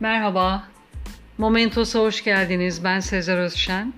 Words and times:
Merhaba, 0.00 0.68
Momentos'a 1.38 1.98
hoş 2.00 2.24
geldiniz. 2.24 2.84
Ben 2.84 3.00
Sezer 3.00 3.38
Özşen. 3.38 3.94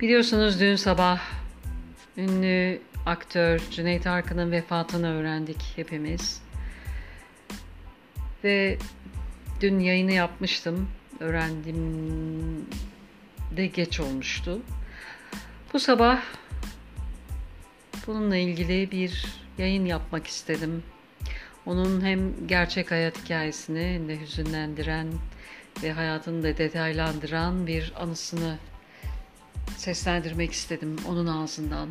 Biliyorsunuz 0.00 0.60
dün 0.60 0.76
sabah 0.76 1.20
ünlü 2.16 2.80
aktör 3.06 3.60
Cüneyt 3.70 4.06
Arkın'ın 4.06 4.52
vefatını 4.52 5.14
öğrendik 5.14 5.72
hepimiz. 5.76 6.42
Ve 8.44 8.78
dün 9.60 9.78
yayını 9.78 10.12
yapmıştım. 10.12 10.88
Öğrendim 11.20 12.66
de 13.56 13.66
geç 13.66 14.00
olmuştu. 14.00 14.62
Bu 15.72 15.78
sabah 15.78 16.20
bununla 18.06 18.36
ilgili 18.36 18.90
bir 18.90 19.26
yayın 19.58 19.86
yapmak 19.86 20.26
istedim. 20.26 20.82
Onun 21.68 22.00
hem 22.00 22.46
gerçek 22.46 22.90
hayat 22.90 23.24
hikayesini 23.24 23.94
hem 23.94 24.08
de 24.08 24.20
hüzünlendiren 24.20 25.06
ve 25.82 25.92
hayatını 25.92 26.42
da 26.42 26.58
detaylandıran 26.58 27.66
bir 27.66 27.92
anısını 27.96 28.56
seslendirmek 29.76 30.52
istedim 30.52 30.96
onun 31.08 31.26
ağzından. 31.26 31.88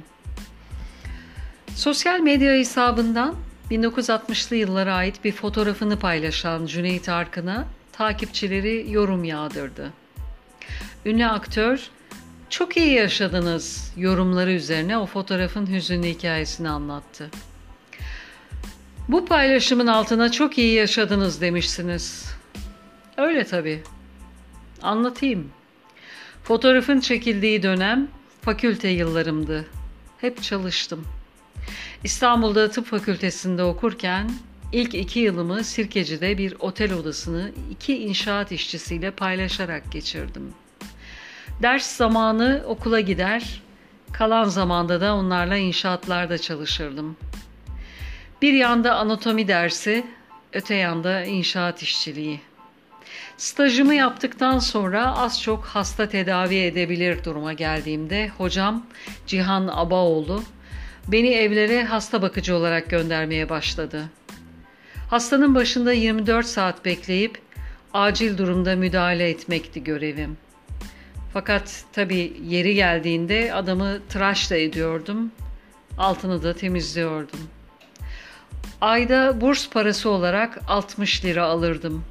Sosyal 1.75 2.19
medya 2.19 2.53
hesabından 2.53 3.35
1960'lı 3.71 4.55
yıllara 4.55 4.95
ait 4.95 5.23
bir 5.23 5.31
fotoğrafını 5.31 5.99
paylaşan 5.99 6.65
Cüneyt 6.65 7.09
Arkın'a 7.09 7.67
takipçileri 7.91 8.91
yorum 8.91 9.23
yağdırdı. 9.23 9.93
Ünlü 11.05 11.25
aktör 11.25 11.89
çok 12.49 12.77
iyi 12.77 12.93
yaşadınız 12.93 13.93
yorumları 13.97 14.51
üzerine 14.51 14.97
o 14.97 15.05
fotoğrafın 15.05 15.67
hüzünlü 15.67 16.07
hikayesini 16.07 16.69
anlattı. 16.69 17.31
Bu 19.07 19.25
paylaşımın 19.25 19.87
altına 19.87 20.31
çok 20.31 20.57
iyi 20.57 20.73
yaşadınız 20.73 21.41
demişsiniz. 21.41 22.35
Öyle 23.17 23.43
tabii. 23.43 23.83
Anlatayım. 24.81 25.51
Fotoğrafın 26.43 26.99
çekildiği 26.99 27.63
dönem 27.63 28.07
fakülte 28.41 28.87
yıllarımdı. 28.87 29.65
Hep 30.17 30.43
çalıştım. 30.43 31.07
İstanbul'da 32.03 32.69
tıp 32.69 32.85
fakültesinde 32.85 33.63
okurken 33.63 34.31
ilk 34.71 34.95
iki 34.95 35.19
yılımı 35.19 35.63
Sirkeci'de 35.63 36.37
bir 36.37 36.55
otel 36.59 36.93
odasını 36.93 37.51
iki 37.71 38.03
inşaat 38.03 38.51
işçisiyle 38.51 39.11
paylaşarak 39.11 39.91
geçirdim. 39.91 40.53
Ders 41.61 41.95
zamanı 41.95 42.63
okula 42.67 42.99
gider, 42.99 43.61
kalan 44.13 44.43
zamanda 44.43 45.01
da 45.01 45.15
onlarla 45.15 45.57
inşaatlarda 45.57 46.37
çalışırdım. 46.37 47.17
Bir 48.41 48.53
yanda 48.53 48.95
anatomi 48.95 49.47
dersi, 49.47 50.03
öte 50.53 50.75
yanda 50.75 51.23
inşaat 51.23 51.83
işçiliği. 51.83 52.39
Stajımı 53.37 53.95
yaptıktan 53.95 54.59
sonra 54.59 55.17
az 55.17 55.41
çok 55.41 55.65
hasta 55.65 56.09
tedavi 56.09 56.55
edebilir 56.55 57.23
duruma 57.23 57.53
geldiğimde 57.53 58.29
hocam 58.37 58.85
Cihan 59.27 59.69
Abaoğlu 59.71 60.43
beni 61.07 61.29
evlere 61.29 61.83
hasta 61.83 62.21
bakıcı 62.21 62.55
olarak 62.55 62.89
göndermeye 62.89 63.49
başladı. 63.49 64.09
Hastanın 65.09 65.55
başında 65.55 65.93
24 65.93 66.45
saat 66.45 66.85
bekleyip 66.85 67.41
acil 67.93 68.37
durumda 68.37 68.75
müdahale 68.75 69.29
etmekti 69.29 69.83
görevim. 69.83 70.37
Fakat 71.33 71.83
tabii 71.93 72.33
yeri 72.47 72.75
geldiğinde 72.75 73.53
adamı 73.53 73.99
tıraş 74.09 74.51
da 74.51 74.55
ediyordum, 74.55 75.31
altını 75.97 76.43
da 76.43 76.53
temizliyordum. 76.53 77.56
Ayda 78.81 79.41
burs 79.41 79.69
parası 79.69 80.09
olarak 80.09 80.59
60 80.67 81.25
lira 81.25 81.45
alırdım. 81.45 82.03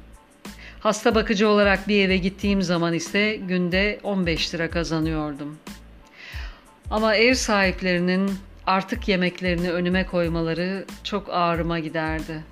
Hasta 0.79 1.15
bakıcı 1.15 1.49
olarak 1.49 1.87
bir 1.87 2.05
eve 2.05 2.17
gittiğim 2.17 2.61
zaman 2.61 2.93
ise 2.93 3.35
günde 3.35 3.99
15 4.03 4.53
lira 4.53 4.69
kazanıyordum. 4.69 5.57
Ama 6.91 7.15
ev 7.15 7.33
sahiplerinin 7.33 8.31
artık 8.65 9.07
yemeklerini 9.07 9.71
önüme 9.71 10.05
koymaları 10.05 10.85
çok 11.03 11.29
ağrıma 11.29 11.79
giderdi. 11.79 12.43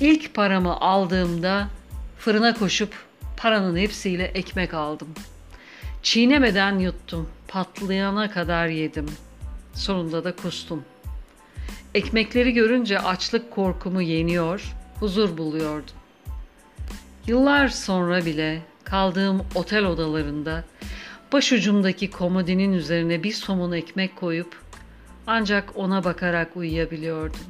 İlk 0.00 0.34
paramı 0.34 0.80
aldığımda 0.80 1.68
fırına 2.18 2.54
koşup 2.54 2.94
paranın 3.36 3.76
hepsiyle 3.76 4.24
ekmek 4.24 4.74
aldım. 4.74 5.08
Çiğnemeden 6.02 6.78
yuttum, 6.78 7.28
patlayana 7.48 8.30
kadar 8.30 8.66
yedim. 8.66 9.06
Sonunda 9.74 10.24
da 10.24 10.36
kustum. 10.36 10.84
Ekmekleri 11.94 12.52
görünce 12.52 12.98
açlık 12.98 13.50
korkumu 13.50 14.02
yeniyor, 14.02 14.72
huzur 15.00 15.38
buluyordum. 15.38 15.94
Yıllar 17.26 17.68
sonra 17.68 18.26
bile 18.26 18.62
kaldığım 18.84 19.46
otel 19.54 19.84
odalarında 19.84 20.64
başucumdaki 21.32 22.10
komodinin 22.10 22.72
üzerine 22.72 23.22
bir 23.22 23.32
somun 23.32 23.72
ekmek 23.72 24.16
koyup 24.16 24.60
ancak 25.26 25.76
ona 25.76 26.04
bakarak 26.04 26.56
uyuyabiliyordum. 26.56 27.40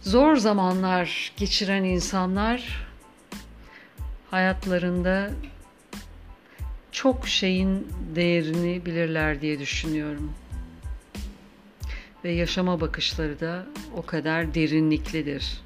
Zor 0.00 0.36
zamanlar 0.36 1.32
geçiren 1.36 1.84
insanlar 1.84 2.86
hayatlarında 4.30 5.30
çok 6.92 7.28
şeyin 7.28 7.88
değerini 8.14 8.86
bilirler 8.86 9.40
diye 9.40 9.58
düşünüyorum. 9.58 10.32
Ve 12.24 12.30
yaşama 12.30 12.80
bakışları 12.80 13.40
da 13.40 13.66
o 13.96 14.06
kadar 14.06 14.54
derinliklidir. 14.54 15.60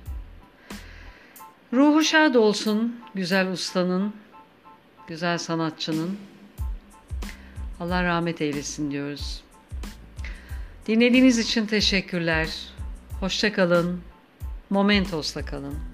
Ruhu 1.73 2.05
şad 2.05 2.35
olsun 2.35 2.97
güzel 3.15 3.53
ustanın, 3.53 4.15
güzel 5.09 5.39
sanatçının. 5.39 6.19
Allah 7.81 8.05
rahmet 8.05 8.41
eylesin 8.41 8.91
diyoruz. 8.91 9.43
Dinlediğiniz 10.87 11.39
için 11.39 11.67
teşekkürler. 11.67 12.49
Hoşça 13.21 13.53
kalın. 13.53 14.01
Momentos'la 14.71 15.45
kalın. 15.45 15.92